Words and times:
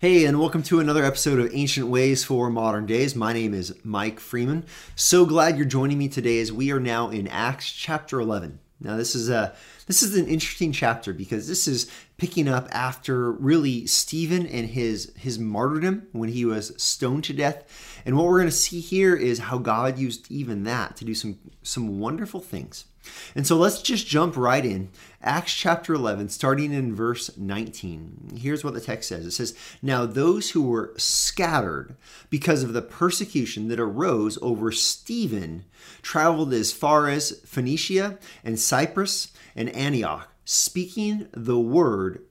Hey, 0.00 0.24
and 0.24 0.40
welcome 0.40 0.62
to 0.62 0.80
another 0.80 1.04
episode 1.04 1.38
of 1.38 1.50
Ancient 1.52 1.88
Ways 1.88 2.24
for 2.24 2.48
Modern 2.48 2.86
Days. 2.86 3.14
My 3.14 3.34
name 3.34 3.52
is 3.52 3.74
Mike 3.84 4.18
Freeman. 4.18 4.64
So 4.96 5.26
glad 5.26 5.58
you're 5.58 5.66
joining 5.66 5.98
me 5.98 6.08
today 6.08 6.40
as 6.40 6.50
we 6.50 6.72
are 6.72 6.80
now 6.80 7.10
in 7.10 7.28
Acts 7.28 7.70
chapter 7.70 8.18
11. 8.18 8.60
Now, 8.80 8.96
this 8.96 9.14
is 9.14 9.28
a 9.28 9.54
this 9.86 10.02
is 10.02 10.16
an 10.16 10.26
interesting 10.26 10.72
chapter 10.72 11.12
because 11.12 11.48
this 11.48 11.68
is 11.68 11.90
picking 12.16 12.48
up 12.48 12.66
after 12.72 13.30
really 13.30 13.86
Stephen 13.86 14.46
and 14.46 14.70
his 14.70 15.12
his 15.18 15.38
martyrdom 15.38 16.06
when 16.12 16.30
he 16.30 16.46
was 16.46 16.72
stoned 16.82 17.24
to 17.24 17.34
death. 17.34 18.00
And 18.06 18.16
what 18.16 18.24
we're 18.24 18.38
going 18.38 18.48
to 18.48 18.56
see 18.56 18.80
here 18.80 19.14
is 19.14 19.38
how 19.38 19.58
God 19.58 19.98
used 19.98 20.30
even 20.30 20.64
that 20.64 20.96
to 20.96 21.04
do 21.04 21.14
some 21.14 21.38
some 21.62 22.00
wonderful 22.00 22.40
things. 22.40 22.86
And 23.34 23.46
so 23.46 23.56
let's 23.56 23.82
just 23.82 24.06
jump 24.06 24.36
right 24.36 24.64
in. 24.64 24.90
Acts 25.22 25.54
chapter 25.54 25.94
11, 25.94 26.30
starting 26.30 26.72
in 26.72 26.94
verse 26.94 27.36
19. 27.36 28.38
Here's 28.38 28.64
what 28.64 28.74
the 28.74 28.80
text 28.80 29.08
says 29.08 29.26
it 29.26 29.32
says, 29.32 29.54
Now 29.82 30.06
those 30.06 30.50
who 30.50 30.62
were 30.62 30.94
scattered 30.96 31.96
because 32.30 32.62
of 32.62 32.72
the 32.72 32.82
persecution 32.82 33.68
that 33.68 33.80
arose 33.80 34.38
over 34.42 34.72
Stephen 34.72 35.64
traveled 36.02 36.52
as 36.52 36.72
far 36.72 37.08
as 37.08 37.40
Phoenicia 37.44 38.18
and 38.44 38.58
Cyprus 38.58 39.32
and 39.54 39.68
Antioch, 39.70 40.28
speaking 40.44 41.28
the 41.32 41.58
word 41.58 42.24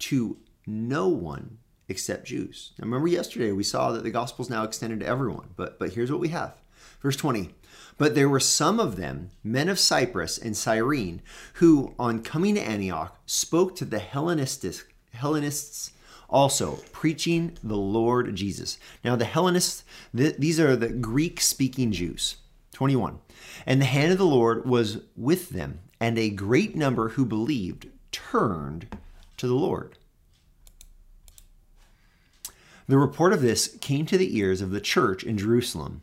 to 0.00 0.38
no 0.66 1.08
one 1.08 1.58
except 1.88 2.26
Jews. 2.26 2.72
Now 2.78 2.84
remember 2.84 3.08
yesterday 3.08 3.52
we 3.52 3.64
saw 3.64 3.92
that 3.92 4.02
the 4.02 4.10
gospel 4.10 4.44
is 4.44 4.50
now 4.50 4.64
extended 4.64 5.00
to 5.00 5.06
everyone, 5.06 5.50
but 5.56 5.78
but 5.78 5.92
here's 5.92 6.10
what 6.10 6.20
we 6.20 6.28
have. 6.28 6.56
Verse 7.00 7.16
20. 7.16 7.54
But 7.96 8.14
there 8.14 8.28
were 8.28 8.40
some 8.40 8.80
of 8.80 8.96
them, 8.96 9.30
men 9.42 9.68
of 9.68 9.78
Cyprus 9.78 10.36
and 10.36 10.56
Cyrene, 10.56 11.22
who, 11.54 11.94
on 11.98 12.22
coming 12.22 12.56
to 12.56 12.60
Antioch, 12.60 13.16
spoke 13.26 13.76
to 13.76 13.84
the 13.84 14.00
Hellenists, 14.00 14.84
Hellenists 15.12 15.92
also, 16.28 16.80
preaching 16.90 17.56
the 17.62 17.76
Lord 17.76 18.34
Jesus. 18.34 18.78
Now, 19.04 19.14
the 19.14 19.24
Hellenists, 19.24 19.84
th- 20.16 20.36
these 20.36 20.58
are 20.58 20.74
the 20.74 20.88
Greek 20.88 21.40
speaking 21.40 21.92
Jews. 21.92 22.36
21. 22.72 23.20
And 23.66 23.80
the 23.80 23.86
hand 23.86 24.10
of 24.10 24.18
the 24.18 24.26
Lord 24.26 24.66
was 24.66 24.98
with 25.16 25.50
them, 25.50 25.80
and 26.00 26.18
a 26.18 26.30
great 26.30 26.74
number 26.74 27.10
who 27.10 27.24
believed 27.24 27.88
turned 28.10 28.98
to 29.36 29.46
the 29.46 29.54
Lord. 29.54 29.96
The 32.86 32.98
report 32.98 33.32
of 33.32 33.40
this 33.40 33.68
came 33.80 34.04
to 34.06 34.18
the 34.18 34.36
ears 34.36 34.60
of 34.60 34.70
the 34.70 34.80
church 34.80 35.24
in 35.24 35.38
Jerusalem 35.38 36.02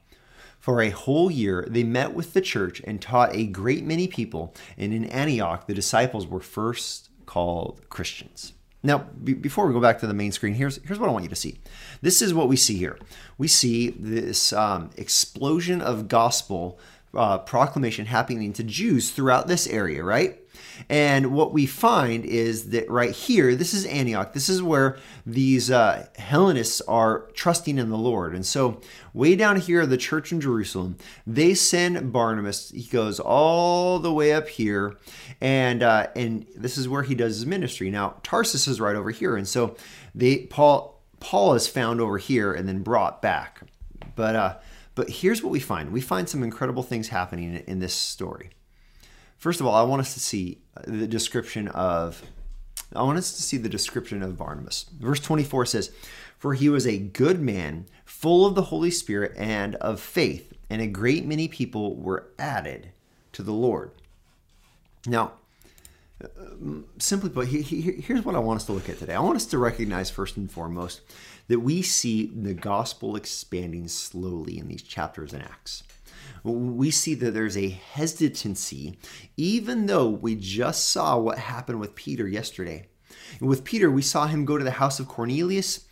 For 0.61 0.79
a 0.79 0.91
whole 0.91 1.31
year, 1.31 1.65
they 1.67 1.83
met 1.83 2.13
with 2.13 2.33
the 2.33 2.39
church 2.39 2.81
and 2.85 3.01
taught 3.01 3.35
a 3.35 3.47
great 3.47 3.83
many 3.83 4.07
people, 4.07 4.53
and 4.77 4.93
in 4.93 5.05
Antioch, 5.05 5.65
the 5.65 5.73
disciples 5.73 6.27
were 6.27 6.39
first 6.39 7.09
called 7.25 7.81
Christians. 7.89 8.53
Now, 8.83 8.99
b- 9.23 9.33
before 9.33 9.65
we 9.65 9.73
go 9.73 9.79
back 9.79 9.99
to 9.99 10.07
the 10.07 10.13
main 10.13 10.31
screen, 10.31 10.53
here's, 10.53 10.77
here's 10.83 10.99
what 10.99 11.09
I 11.09 11.11
want 11.11 11.23
you 11.23 11.29
to 11.29 11.35
see. 11.35 11.59
This 12.01 12.21
is 12.21 12.31
what 12.31 12.47
we 12.47 12.55
see 12.55 12.77
here. 12.77 12.99
We 13.39 13.47
see 13.47 13.89
this 13.89 14.53
um, 14.53 14.91
explosion 14.97 15.81
of 15.81 16.07
gospel 16.07 16.79
uh, 17.15 17.39
proclamation 17.39 18.05
happening 18.05 18.53
to 18.53 18.63
Jews 18.63 19.09
throughout 19.09 19.47
this 19.47 19.65
area, 19.65 20.03
right? 20.03 20.40
And 20.89 21.33
what 21.33 21.53
we 21.53 21.65
find 21.65 22.25
is 22.25 22.69
that 22.69 22.89
right 22.89 23.11
here, 23.11 23.55
this 23.55 23.73
is 23.73 23.85
Antioch. 23.85 24.33
This 24.33 24.49
is 24.49 24.61
where 24.61 24.97
these 25.25 25.69
uh, 25.69 26.07
Hellenists 26.17 26.81
are 26.81 27.29
trusting 27.33 27.77
in 27.77 27.89
the 27.89 27.97
Lord. 27.97 28.33
And 28.33 28.45
so, 28.45 28.81
way 29.13 29.35
down 29.35 29.57
here, 29.57 29.85
the 29.85 29.97
church 29.97 30.31
in 30.31 30.41
Jerusalem, 30.41 30.97
they 31.25 31.53
send 31.53 32.11
Barnabas. 32.11 32.71
He 32.71 32.83
goes 32.83 33.19
all 33.19 33.99
the 33.99 34.13
way 34.13 34.33
up 34.33 34.47
here, 34.47 34.97
and 35.39 35.83
uh, 35.83 36.07
and 36.15 36.45
this 36.55 36.77
is 36.77 36.89
where 36.89 37.03
he 37.03 37.15
does 37.15 37.35
his 37.35 37.45
ministry. 37.45 37.89
Now, 37.89 38.15
Tarsus 38.23 38.67
is 38.67 38.81
right 38.81 38.95
over 38.95 39.11
here, 39.11 39.35
and 39.35 39.47
so 39.47 39.75
they 40.15 40.45
Paul 40.45 41.01
Paul 41.19 41.53
is 41.53 41.67
found 41.67 42.01
over 42.01 42.17
here 42.17 42.53
and 42.53 42.67
then 42.67 42.81
brought 42.83 43.21
back. 43.21 43.61
But 44.15 44.35
uh, 44.35 44.57
but 44.95 45.09
here's 45.09 45.43
what 45.43 45.51
we 45.51 45.59
find: 45.59 45.91
we 45.91 46.01
find 46.01 46.27
some 46.27 46.43
incredible 46.43 46.83
things 46.83 47.09
happening 47.09 47.55
in 47.67 47.79
this 47.79 47.93
story. 47.93 48.49
First 49.41 49.59
of 49.59 49.65
all, 49.65 49.73
I 49.73 49.81
want 49.81 50.01
us 50.01 50.13
to 50.13 50.19
see 50.19 50.59
the 50.85 51.07
description 51.07 51.67
of 51.69 52.21
I 52.93 53.01
want 53.01 53.17
us 53.17 53.35
to 53.37 53.41
see 53.41 53.57
the 53.57 53.69
description 53.69 54.21
of 54.21 54.37
Barnabas. 54.37 54.85
Verse 54.99 55.19
24 55.19 55.65
says, 55.65 55.91
For 56.37 56.53
he 56.53 56.69
was 56.69 56.85
a 56.85 56.99
good 56.99 57.41
man, 57.41 57.87
full 58.05 58.45
of 58.45 58.53
the 58.53 58.63
Holy 58.63 58.91
Spirit 58.91 59.31
and 59.35 59.75
of 59.77 59.99
faith, 59.99 60.53
and 60.69 60.79
a 60.79 60.85
great 60.85 61.25
many 61.25 61.47
people 61.47 61.95
were 61.95 62.27
added 62.37 62.91
to 63.31 63.41
the 63.41 63.51
Lord. 63.51 63.89
Now, 65.07 65.31
uh, 66.23 66.27
simply 66.99 67.31
put, 67.31 67.47
here's 67.47 68.23
what 68.23 68.35
I 68.35 68.39
want 68.39 68.59
us 68.59 68.65
to 68.67 68.73
look 68.73 68.89
at 68.89 68.99
today. 68.99 69.15
I 69.15 69.21
want 69.21 69.37
us 69.37 69.45
to 69.47 69.57
recognize, 69.57 70.11
first 70.11 70.37
and 70.37 70.51
foremost, 70.51 71.01
that 71.47 71.61
we 71.61 71.81
see 71.81 72.27
the 72.27 72.53
gospel 72.53 73.15
expanding 73.15 73.87
slowly 73.87 74.59
in 74.59 74.67
these 74.67 74.83
chapters 74.83 75.33
in 75.33 75.41
Acts 75.41 75.81
we 76.43 76.91
see 76.91 77.13
that 77.15 77.31
there's 77.31 77.57
a 77.57 77.69
hesitancy, 77.69 78.97
even 79.37 79.85
though 79.85 80.09
we 80.09 80.35
just 80.35 80.89
saw 80.89 81.17
what 81.17 81.37
happened 81.37 81.79
with 81.79 81.95
Peter 81.95 82.27
yesterday. 82.27 82.87
with 83.39 83.63
Peter, 83.63 83.89
we 83.89 84.01
saw 84.01 84.27
him 84.27 84.45
go 84.45 84.57
to 84.57 84.63
the 84.63 84.71
house 84.71 84.99
of 84.99 85.07
Cornelius. 85.07 85.87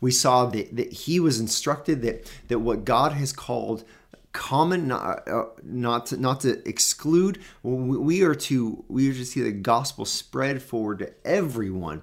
We 0.00 0.10
saw 0.10 0.46
that, 0.46 0.76
that 0.76 0.92
he 0.92 1.20
was 1.20 1.40
instructed 1.40 2.02
that, 2.02 2.30
that 2.48 2.58
what 2.58 2.84
God 2.84 3.12
has 3.12 3.32
called 3.32 3.84
common 4.32 4.88
not 4.88 5.28
uh, 5.28 5.44
not 5.62 6.06
to, 6.06 6.16
not 6.16 6.40
to 6.40 6.68
exclude 6.68 7.38
we 7.62 8.22
are 8.24 8.34
to 8.34 8.84
we 8.88 9.08
are 9.08 9.14
to 9.14 9.24
see 9.24 9.40
the 9.40 9.52
gospel 9.52 10.04
spread 10.04 10.60
forward 10.60 10.98
to 10.98 11.12
everyone 11.24 12.02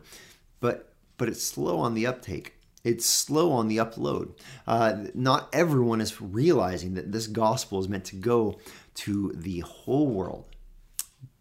but 0.61 0.93
but 1.17 1.27
it's 1.27 1.43
slow 1.43 1.77
on 1.77 1.93
the 1.93 2.07
uptake 2.07 2.53
it's 2.83 3.05
slow 3.05 3.51
on 3.51 3.67
the 3.67 3.77
upload. 3.77 4.33
Uh, 4.65 5.05
not 5.13 5.49
everyone 5.53 6.01
is 6.01 6.21
realizing 6.21 6.95
that 6.95 7.11
this 7.11 7.27
gospel 7.27 7.79
is 7.79 7.89
meant 7.89 8.05
to 8.05 8.15
go 8.15 8.59
to 8.95 9.31
the 9.35 9.59
whole 9.59 10.07
world. 10.07 10.45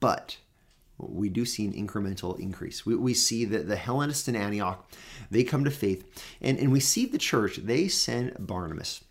But 0.01 0.37
we 0.99 1.29
do 1.29 1.45
see 1.45 1.67
an 1.67 1.73
incremental 1.73 2.39
increase. 2.39 2.85
We, 2.85 2.95
we 2.95 3.15
see 3.15 3.45
that 3.47 3.69
the 3.69 3.77
Hellenists 3.77 4.29
in 4.29 4.37
Antioch, 4.37 4.87
they 5.31 5.45
come 5.45 5.65
to 5.65 5.71
faith. 5.71 6.05
And, 6.41 6.59
and 6.59 6.71
we 6.73 6.81
see 6.81 7.07
the 7.07 7.19
church, 7.19 7.57
they 7.57 7.89
send 7.89 8.35
Barnabas. 8.39 9.03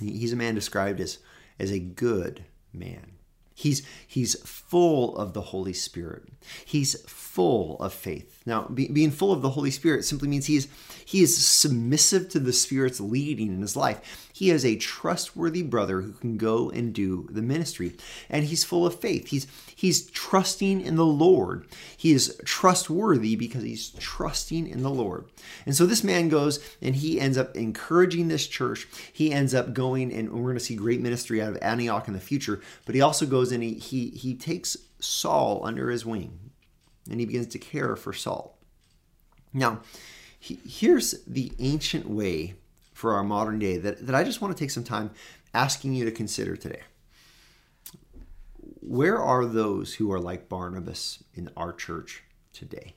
He's 0.00 0.32
a 0.32 0.36
man 0.36 0.54
described 0.54 1.00
as, 1.00 1.18
as 1.58 1.70
a 1.70 1.78
good 1.78 2.44
man. 2.72 3.12
He's, 3.54 3.86
he's 4.06 4.34
full 4.42 5.16
of 5.16 5.32
the 5.32 5.40
Holy 5.40 5.72
Spirit. 5.72 6.24
He's 6.64 7.00
full 7.08 7.78
of 7.78 7.92
faith. 7.92 8.42
Now, 8.44 8.62
be, 8.62 8.88
being 8.88 9.10
full 9.10 9.32
of 9.32 9.42
the 9.42 9.50
Holy 9.50 9.70
Spirit 9.70 10.04
simply 10.04 10.28
means 10.28 10.46
he 10.46 10.56
is, 10.56 10.68
he 11.04 11.22
is 11.22 11.36
submissive 11.36 12.28
to 12.30 12.40
the 12.40 12.52
Spirit's 12.52 13.00
leading 13.00 13.48
in 13.48 13.60
his 13.60 13.76
life. 13.76 14.23
He 14.34 14.50
is 14.50 14.64
a 14.64 14.74
trustworthy 14.74 15.62
brother 15.62 16.00
who 16.00 16.12
can 16.12 16.36
go 16.36 16.68
and 16.68 16.92
do 16.92 17.28
the 17.30 17.40
ministry. 17.40 17.94
And 18.28 18.44
he's 18.44 18.64
full 18.64 18.84
of 18.84 18.98
faith. 18.98 19.28
He's, 19.28 19.46
he's 19.76 20.10
trusting 20.10 20.80
in 20.80 20.96
the 20.96 21.06
Lord. 21.06 21.68
He 21.96 22.10
is 22.10 22.36
trustworthy 22.44 23.36
because 23.36 23.62
he's 23.62 23.90
trusting 23.90 24.66
in 24.66 24.82
the 24.82 24.90
Lord. 24.90 25.26
And 25.66 25.76
so 25.76 25.86
this 25.86 26.02
man 26.02 26.28
goes 26.28 26.58
and 26.82 26.96
he 26.96 27.20
ends 27.20 27.38
up 27.38 27.54
encouraging 27.54 28.26
this 28.26 28.48
church. 28.48 28.88
He 29.12 29.30
ends 29.30 29.54
up 29.54 29.72
going, 29.72 30.12
and 30.12 30.32
we're 30.32 30.42
going 30.42 30.58
to 30.58 30.64
see 30.64 30.74
great 30.74 31.00
ministry 31.00 31.40
out 31.40 31.50
of 31.50 31.62
Antioch 31.62 32.08
in 32.08 32.14
the 32.14 32.18
future, 32.18 32.60
but 32.86 32.96
he 32.96 33.00
also 33.00 33.26
goes 33.26 33.52
and 33.52 33.62
he, 33.62 33.74
he, 33.74 34.08
he 34.08 34.34
takes 34.34 34.76
Saul 34.98 35.60
under 35.64 35.90
his 35.90 36.04
wing 36.04 36.50
and 37.08 37.20
he 37.20 37.26
begins 37.26 37.46
to 37.46 37.60
care 37.60 37.94
for 37.94 38.12
Saul. 38.12 38.58
Now, 39.52 39.78
he, 40.40 40.58
here's 40.66 41.22
the 41.24 41.52
ancient 41.60 42.10
way 42.10 42.54
for 43.04 43.12
our 43.12 43.22
modern 43.22 43.58
day 43.58 43.76
that, 43.76 44.06
that 44.06 44.14
I 44.14 44.24
just 44.24 44.40
want 44.40 44.56
to 44.56 44.58
take 44.58 44.70
some 44.70 44.82
time 44.82 45.10
asking 45.52 45.92
you 45.92 46.06
to 46.06 46.10
consider 46.10 46.56
today. 46.56 46.80
Where 48.80 49.18
are 49.18 49.44
those 49.44 49.92
who 49.92 50.10
are 50.10 50.18
like 50.18 50.48
Barnabas 50.48 51.22
in 51.34 51.50
our 51.54 51.74
church 51.74 52.22
today? 52.54 52.94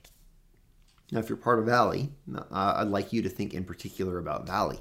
Now, 1.12 1.20
if 1.20 1.28
you're 1.28 1.38
part 1.38 1.60
of 1.60 1.66
Valley, 1.66 2.12
uh, 2.34 2.46
I'd 2.78 2.88
like 2.88 3.12
you 3.12 3.22
to 3.22 3.28
think 3.28 3.54
in 3.54 3.66
particular 3.66 4.18
about 4.18 4.48
Valley. 4.48 4.80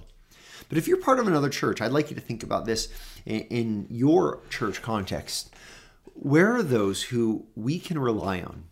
But 0.69 0.78
if 0.78 0.87
you're 0.87 0.96
part 0.99 1.19
of 1.19 1.26
another 1.26 1.49
church, 1.49 1.81
I'd 1.81 1.90
like 1.90 2.08
you 2.08 2.14
to 2.14 2.22
think 2.22 2.44
about 2.44 2.64
this 2.64 2.88
in, 3.25 3.40
in 3.40 3.87
your 3.90 4.43
church 4.49 4.81
context. 4.81 5.52
Where 6.14 6.52
are 6.52 6.62
those 6.62 7.02
who 7.02 7.46
we 7.56 7.81
can 7.81 7.99
rely 7.99 8.43
on 8.43 8.67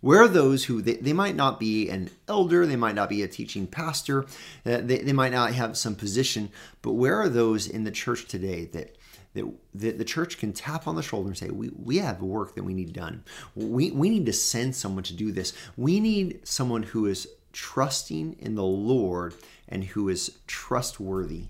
Where 0.00 0.22
are 0.22 0.28
those 0.28 0.66
who 0.66 0.80
they, 0.80 0.94
they 0.94 1.12
might 1.12 1.34
not 1.34 1.58
be 1.58 1.88
an 1.88 2.10
elder, 2.28 2.66
they 2.66 2.76
might 2.76 2.94
not 2.94 3.08
be 3.08 3.22
a 3.22 3.28
teaching 3.28 3.66
pastor, 3.66 4.24
uh, 4.64 4.78
they, 4.78 4.98
they 4.98 5.12
might 5.12 5.32
not 5.32 5.52
have 5.54 5.76
some 5.76 5.96
position, 5.96 6.50
but 6.82 6.92
where 6.92 7.16
are 7.16 7.28
those 7.28 7.66
in 7.66 7.84
the 7.84 7.90
church 7.90 8.26
today 8.26 8.66
that 8.66 8.96
that, 9.34 9.44
that 9.74 9.98
the 9.98 10.04
church 10.04 10.38
can 10.38 10.52
tap 10.52 10.88
on 10.88 10.96
the 10.96 11.02
shoulder 11.02 11.28
and 11.28 11.36
say, 11.36 11.50
we, 11.50 11.70
we 11.76 11.98
have 11.98 12.22
work 12.22 12.54
that 12.54 12.64
we 12.64 12.72
need 12.74 12.92
done. 12.94 13.22
We, 13.54 13.90
we 13.90 14.08
need 14.08 14.26
to 14.26 14.32
send 14.32 14.74
someone 14.74 15.04
to 15.04 15.14
do 15.14 15.32
this. 15.32 15.52
We 15.76 16.00
need 16.00 16.48
someone 16.48 16.82
who 16.82 17.06
is 17.06 17.28
trusting 17.52 18.36
in 18.38 18.54
the 18.54 18.64
Lord 18.64 19.34
and 19.68 19.84
who 19.84 20.08
is 20.08 20.38
trustworthy. 20.46 21.48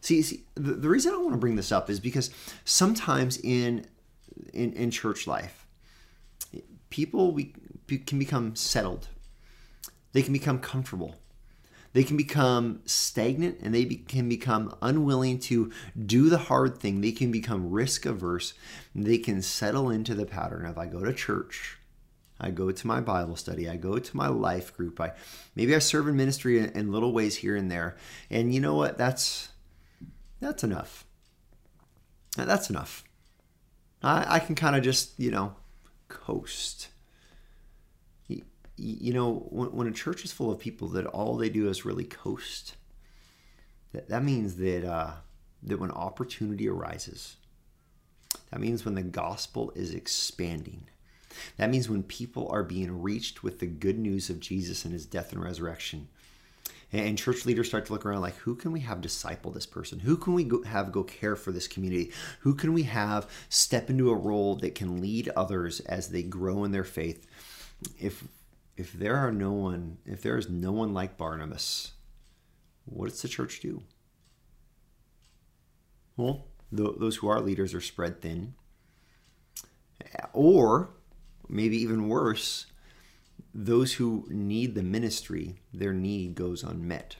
See, 0.00 0.22
see 0.22 0.44
the, 0.54 0.72
the 0.72 0.88
reason 0.88 1.14
I 1.14 1.18
want 1.18 1.32
to 1.32 1.38
bring 1.38 1.56
this 1.56 1.72
up 1.72 1.88
is 1.88 2.00
because 2.00 2.30
sometimes 2.64 3.38
in 3.38 3.86
in, 4.52 4.72
in 4.72 4.90
church 4.90 5.26
life, 5.26 5.66
people 6.94 7.32
we, 7.32 7.52
can 8.06 8.20
become 8.20 8.54
settled. 8.54 9.08
They 10.12 10.22
can 10.22 10.32
become 10.32 10.60
comfortable. 10.60 11.16
They 11.92 12.04
can 12.04 12.16
become 12.16 12.82
stagnant 12.86 13.58
and 13.60 13.74
they 13.74 13.84
be, 13.84 13.96
can 13.96 14.28
become 14.28 14.76
unwilling 14.80 15.40
to 15.40 15.72
do 16.06 16.28
the 16.28 16.38
hard 16.38 16.78
thing. 16.78 17.00
They 17.00 17.10
can 17.10 17.32
become 17.32 17.72
risk 17.72 18.06
averse. 18.06 18.54
They 18.94 19.18
can 19.18 19.42
settle 19.42 19.90
into 19.90 20.14
the 20.14 20.24
pattern 20.24 20.66
of 20.66 20.78
I 20.78 20.86
go 20.86 21.04
to 21.04 21.12
church, 21.12 21.78
I 22.38 22.52
go 22.52 22.70
to 22.70 22.86
my 22.86 23.00
Bible 23.00 23.34
study, 23.34 23.68
I 23.68 23.74
go 23.74 23.98
to 23.98 24.16
my 24.16 24.28
life 24.28 24.76
group. 24.76 25.00
I 25.00 25.14
maybe 25.56 25.74
I 25.74 25.80
serve 25.80 26.06
in 26.06 26.16
ministry 26.16 26.60
in, 26.60 26.66
in 26.76 26.92
little 26.92 27.12
ways 27.12 27.34
here 27.34 27.56
and 27.56 27.68
there. 27.68 27.96
And 28.30 28.54
you 28.54 28.60
know 28.60 28.76
what? 28.76 28.98
That's 28.98 29.48
that's 30.38 30.62
enough. 30.62 31.04
That's 32.36 32.70
enough. 32.70 33.02
I, 34.00 34.36
I 34.36 34.38
can 34.38 34.54
kind 34.54 34.76
of 34.76 34.82
just, 34.84 35.18
you 35.18 35.32
know, 35.32 35.56
coast. 36.08 36.88
You, 38.28 38.42
you 38.76 39.12
know, 39.12 39.46
when, 39.50 39.72
when, 39.72 39.86
a 39.86 39.92
church 39.92 40.24
is 40.24 40.32
full 40.32 40.50
of 40.50 40.58
people 40.58 40.88
that 40.88 41.06
all 41.06 41.36
they 41.36 41.48
do 41.48 41.68
is 41.68 41.84
really 41.84 42.04
coast, 42.04 42.76
that, 43.92 44.08
that 44.08 44.24
means 44.24 44.56
that, 44.56 44.84
uh, 44.84 45.12
that 45.62 45.80
when 45.80 45.90
opportunity 45.90 46.68
arises, 46.68 47.36
that 48.50 48.60
means 48.60 48.84
when 48.84 48.94
the 48.94 49.02
gospel 49.02 49.72
is 49.74 49.94
expanding, 49.94 50.84
that 51.56 51.70
means 51.70 51.88
when 51.88 52.02
people 52.02 52.48
are 52.50 52.62
being 52.62 53.02
reached 53.02 53.42
with 53.42 53.58
the 53.58 53.66
good 53.66 53.98
news 53.98 54.30
of 54.30 54.40
Jesus 54.40 54.84
and 54.84 54.92
his 54.92 55.06
death 55.06 55.32
and 55.32 55.42
resurrection, 55.42 56.08
and 56.94 57.18
church 57.18 57.44
leaders 57.44 57.66
start 57.66 57.86
to 57.86 57.92
look 57.92 58.06
around 58.06 58.20
like 58.20 58.36
who 58.36 58.54
can 58.54 58.70
we 58.70 58.80
have 58.80 59.00
disciple 59.00 59.50
this 59.50 59.66
person? 59.66 59.98
Who 59.98 60.16
can 60.16 60.34
we 60.34 60.44
go, 60.44 60.62
have 60.62 60.92
go 60.92 61.02
care 61.02 61.34
for 61.34 61.50
this 61.50 61.66
community? 61.66 62.12
Who 62.40 62.54
can 62.54 62.72
we 62.72 62.84
have 62.84 63.28
step 63.48 63.90
into 63.90 64.10
a 64.10 64.16
role 64.16 64.54
that 64.56 64.74
can 64.74 65.00
lead 65.00 65.28
others 65.36 65.80
as 65.80 66.08
they 66.08 66.22
grow 66.22 66.62
in 66.64 66.72
their 66.72 66.84
faith? 66.84 67.26
If 67.98 68.24
if 68.76 68.92
there 68.92 69.16
are 69.16 69.32
no 69.32 69.52
one 69.52 69.98
if 70.06 70.22
there 70.22 70.36
is 70.36 70.48
no 70.48 70.72
one 70.72 70.94
like 70.94 71.16
barnabas 71.16 71.92
what 72.86 73.08
does 73.08 73.22
the 73.22 73.28
church 73.28 73.60
do? 73.60 73.82
Well 76.16 76.46
those 76.70 77.16
who 77.16 77.28
are 77.28 77.40
leaders 77.40 77.74
are 77.74 77.80
spread 77.80 78.20
thin. 78.20 78.54
Or 80.32 80.90
maybe 81.48 81.76
even 81.76 82.08
worse 82.08 82.66
those 83.54 83.94
who 83.94 84.26
need 84.28 84.74
the 84.74 84.82
ministry, 84.82 85.54
their 85.72 85.92
need 85.92 86.34
goes 86.34 86.64
unmet. 86.64 87.16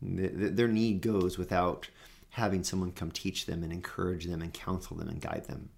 Their 0.00 0.68
need 0.68 1.02
goes 1.02 1.36
without 1.36 1.88
having 2.30 2.62
someone 2.62 2.92
come 2.92 3.10
teach 3.10 3.46
them 3.46 3.64
and 3.64 3.72
encourage 3.72 4.26
them 4.26 4.40
and 4.40 4.54
counsel 4.54 4.96
them 4.96 5.08
and 5.08 5.20
guide 5.20 5.46
them. 5.46 5.70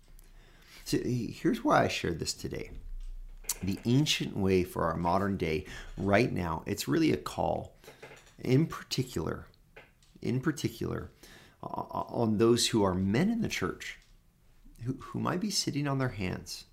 So 0.85 0.99
here's 0.99 1.65
why 1.65 1.85
I 1.85 1.89
shared 1.89 2.19
this 2.19 2.35
today. 2.35 2.71
The 3.63 3.79
ancient 3.87 4.37
way 4.37 4.65
for 4.65 4.85
our 4.85 4.97
modern 4.97 5.37
day, 5.37 5.65
right 5.97 6.31
now, 6.31 6.63
it's 6.67 6.87
really 6.87 7.13
a 7.13 7.17
call, 7.17 7.75
in 8.39 8.67
particular, 8.67 9.47
in 10.21 10.41
particular, 10.41 11.11
on 11.63 12.39
those 12.39 12.69
who 12.69 12.83
are 12.83 12.95
men 12.95 13.31
in 13.31 13.41
the 13.41 13.49
church 13.49 13.99
who, 14.85 14.97
who 15.01 15.21
might 15.21 15.41
be 15.41 15.51
sitting 15.51 15.87
on 15.87 15.99
their 15.99 16.09
hands. 16.09 16.65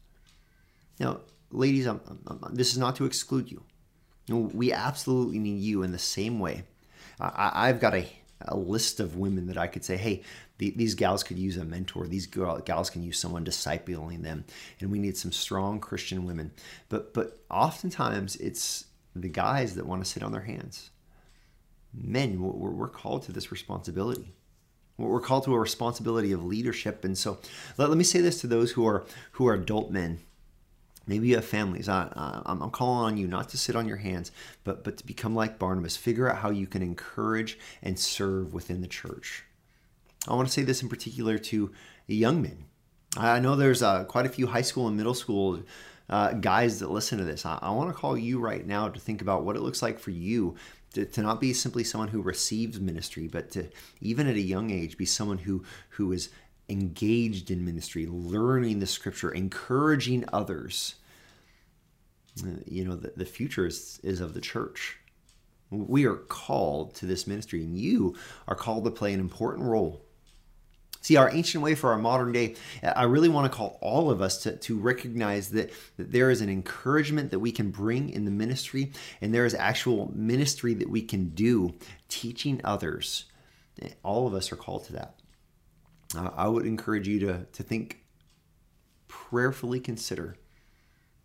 Now, 1.00 1.22
ladies, 1.52 1.86
I'm, 1.86 2.02
I'm, 2.28 2.56
this 2.56 2.72
is 2.72 2.78
not 2.78 2.96
to 2.98 3.06
exclude 3.06 3.52
you. 3.52 3.64
We 4.28 4.72
absolutely 4.72 5.40
need 5.40 5.62
you 5.62 5.84
in 5.84 5.92
the 5.92 6.00
same 6.00 6.40
way. 6.40 6.64
I, 7.20 7.68
have 7.68 7.80
got 7.80 7.96
a, 7.96 8.08
a 8.42 8.56
list 8.56 9.00
of 9.00 9.18
women 9.18 9.48
that 9.48 9.58
I 9.58 9.68
could 9.68 9.84
say, 9.84 9.98
hey, 9.98 10.24
the, 10.58 10.72
these 10.72 10.96
gals 10.96 11.24
could 11.24 11.40
use 11.40 11.58
a 11.58 11.66
mentor. 11.66 12.08
These 12.08 12.28
gals 12.28 12.90
can 12.90 13.04
use 13.04 13.18
someone 13.18 13.44
discipling 13.44 14.22
them, 14.22 14.46
and 14.80 14.92
we 14.92 15.00
need 15.00 15.18
some 15.18 15.32
strong 15.32 15.80
Christian 15.80 16.26
women. 16.26 16.52
But 16.90 17.14
but 17.14 17.40
oftentimes 17.50 18.36
it's 18.38 18.86
the 19.16 19.30
guys 19.30 19.76
that 19.76 19.86
want 19.86 20.04
to 20.04 20.10
sit 20.10 20.24
on 20.24 20.32
their 20.32 20.42
hands. 20.42 20.92
Men, 21.94 22.42
we're, 22.42 22.70
we're 22.70 22.88
called 22.88 23.24
to 23.24 23.32
this 23.32 23.52
responsibility. 23.52 24.34
We're 24.98 25.22
called 25.22 25.46
to 25.46 25.56
a 25.56 25.60
responsibility 25.60 26.34
of 26.34 26.44
leadership, 26.44 27.04
and 27.04 27.18
so 27.18 27.40
let, 27.78 27.90
let 27.90 27.98
me 27.98 28.04
say 28.04 28.20
this 28.20 28.42
to 28.42 28.48
those 28.48 28.72
who 28.72 28.86
are 28.86 29.06
who 29.34 29.48
are 29.48 29.54
adult 29.54 29.92
men 29.92 30.20
Maybe 31.10 31.30
you 31.30 31.36
have 31.38 31.46
families. 31.46 31.90
I, 31.90 32.44
am 32.46 32.70
calling 32.70 33.14
on 33.14 33.18
you 33.18 33.28
not 33.28 33.50
to 33.50 33.58
sit 33.58 33.76
on 33.76 33.88
your 33.88 33.98
hands, 33.98 34.32
but, 34.64 34.84
but 34.84 34.98
to 34.98 35.06
become 35.06 35.34
like 35.34 35.58
Barnabas. 35.58 35.98
Figure 35.98 36.30
out 36.30 36.38
how 36.38 36.52
you 36.52 36.68
can 36.68 36.84
encourage 36.84 37.58
and 37.82 37.98
serve 37.98 38.54
within 38.54 38.82
the 38.82 38.88
church. 38.88 39.44
I 40.28 40.36
want 40.36 40.48
to 40.48 40.54
say 40.54 40.62
this 40.62 40.84
in 40.84 40.88
particular 40.88 41.40
to 41.40 41.72
young 42.06 42.44
men. 42.44 42.66
I 43.18 43.40
know 43.40 43.56
there's 43.56 43.82
uh, 43.82 44.04
quite 44.04 44.28
a 44.28 44.30
few 44.30 44.46
high 44.46 44.62
school 44.62 44.88
and 44.88 44.96
middle 44.96 45.16
school 45.16 45.64
uh, 46.12 46.34
guys 46.34 46.80
that 46.80 46.92
listen 46.92 47.18
to 47.18 47.24
this. 47.24 47.44
I, 47.44 47.58
I, 47.60 47.72
want 47.72 47.90
to 47.90 47.96
call 47.96 48.16
you 48.16 48.40
right 48.40 48.66
now 48.66 48.88
to 48.88 49.00
think 49.00 49.24
about 49.24 49.44
what 49.44 49.56
it 49.56 49.64
looks 49.64 49.82
like 49.82 49.98
for 49.98 50.12
you 50.12 50.56
to, 50.94 51.06
to 51.06 51.22
not 51.24 51.42
be 51.42 51.54
simply 51.54 51.84
someone 51.84 52.10
who 52.10 52.22
receives 52.22 52.80
ministry, 52.80 53.28
but 53.28 53.50
to 53.52 53.70
even 54.00 54.28
at 54.28 54.36
a 54.36 54.42
young 54.42 54.70
age 54.70 54.96
be 54.96 55.06
someone 55.06 55.40
who 55.40 55.64
who 55.90 56.12
is 56.12 56.30
engaged 56.70 57.52
in 57.52 57.66
ministry, 57.66 58.06
learning 58.08 58.80
the 58.80 58.88
scripture, 58.88 59.32
encouraging 59.32 60.26
others. 60.32 60.96
Uh, 62.42 62.52
you 62.66 62.86
know, 62.86 62.96
the, 62.96 63.12
the 63.16 63.26
future 63.26 63.66
is, 63.66 64.00
is 64.04 64.22
of 64.22 64.34
the 64.34 64.42
church. 64.42 64.98
We 65.72 66.06
are 66.06 66.16
called 66.16 66.96
to 66.96 67.06
this 67.06 67.28
ministry, 67.28 67.64
and 67.64 67.78
you 67.78 68.16
are 68.48 68.56
called 68.56 68.86
to 68.86 68.92
play 68.92 69.14
an 69.14 69.20
important 69.20 69.68
role. 69.68 70.06
See, 71.02 71.16
our 71.16 71.32
ancient 71.32 71.64
way 71.64 71.76
for 71.76 71.92
our 71.92 71.98
modern 71.98 72.34
day, 72.34 72.56
I 72.84 73.04
really 73.04 73.30
want 73.30 73.50
to 73.50 73.56
call 73.56 73.78
all 73.82 74.12
of 74.12 74.22
us 74.22 74.44
to, 74.44 74.58
to 74.58 74.78
recognize 74.78 75.50
that, 75.52 75.72
that 75.98 76.12
there 76.12 76.30
is 76.30 76.42
an 76.42 76.50
encouragement 76.50 77.32
that 77.32 77.40
we 77.40 77.52
can 77.52 77.72
bring 77.72 78.10
in 78.10 78.26
the 78.26 78.32
ministry, 78.32 78.92
and 79.22 79.34
there 79.34 79.46
is 79.46 79.54
actual 79.54 80.12
ministry 80.14 80.74
that 80.74 80.90
we 80.90 81.02
can 81.02 81.30
do 81.30 81.74
teaching 82.10 82.60
others. 82.64 83.26
All 84.04 84.28
of 84.28 84.34
us 84.34 84.52
are 84.52 84.58
called 84.58 84.86
to 84.86 84.94
that 84.94 85.19
uh, 86.16 86.30
I 86.36 86.48
would 86.48 86.66
encourage 86.66 87.08
you 87.08 87.20
to, 87.20 87.46
to 87.46 87.64
think, 87.64 88.04
prayerfully 89.08 89.80
consider 89.80 90.36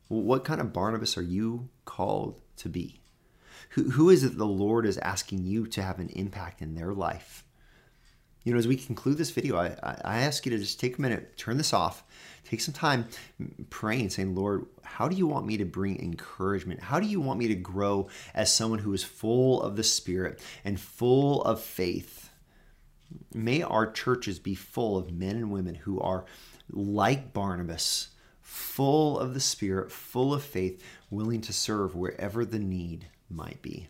what 0.08 0.44
kind 0.44 0.60
of 0.60 0.72
Barnabas 0.72 1.16
are 1.16 1.22
you 1.22 1.68
called 1.84 2.40
to 2.56 2.68
be? 2.68 3.00
Who, 3.70 3.90
who 3.90 4.10
is 4.10 4.22
it 4.24 4.36
the 4.36 4.46
Lord 4.46 4.86
is 4.86 4.98
asking 4.98 5.44
you 5.44 5.66
to 5.68 5.82
have 5.82 5.98
an 5.98 6.10
impact 6.10 6.60
in 6.62 6.74
their 6.74 6.92
life? 6.92 7.44
You 8.44 8.52
know, 8.52 8.58
as 8.58 8.68
we 8.68 8.76
conclude 8.76 9.16
this 9.16 9.30
video, 9.30 9.56
I, 9.56 9.74
I 10.04 10.18
ask 10.18 10.44
you 10.44 10.52
to 10.52 10.58
just 10.58 10.78
take 10.78 10.98
a 10.98 11.00
minute, 11.00 11.38
turn 11.38 11.56
this 11.56 11.72
off, 11.72 12.04
take 12.44 12.60
some 12.60 12.74
time 12.74 13.06
praying, 13.70 14.10
saying, 14.10 14.34
Lord, 14.34 14.66
how 14.82 15.08
do 15.08 15.16
you 15.16 15.26
want 15.26 15.46
me 15.46 15.56
to 15.56 15.64
bring 15.64 15.98
encouragement? 15.98 16.82
How 16.82 17.00
do 17.00 17.06
you 17.06 17.22
want 17.22 17.38
me 17.38 17.48
to 17.48 17.54
grow 17.54 18.08
as 18.34 18.54
someone 18.54 18.80
who 18.80 18.92
is 18.92 19.02
full 19.02 19.62
of 19.62 19.76
the 19.76 19.82
Spirit 19.82 20.42
and 20.62 20.78
full 20.78 21.42
of 21.42 21.62
faith? 21.62 22.23
May 23.32 23.62
our 23.62 23.90
churches 23.90 24.38
be 24.38 24.54
full 24.54 24.96
of 24.96 25.12
men 25.12 25.36
and 25.36 25.50
women 25.50 25.74
who 25.74 26.00
are 26.00 26.24
like 26.70 27.32
Barnabas, 27.32 28.08
full 28.40 29.18
of 29.18 29.34
the 29.34 29.40
Spirit, 29.40 29.92
full 29.92 30.32
of 30.32 30.42
faith, 30.42 30.82
willing 31.10 31.40
to 31.42 31.52
serve 31.52 31.94
wherever 31.94 32.44
the 32.44 32.58
need 32.58 33.06
might 33.28 33.60
be. 33.62 33.88